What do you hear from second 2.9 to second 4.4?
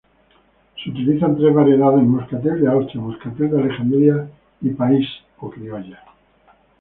moscatel de Alejandría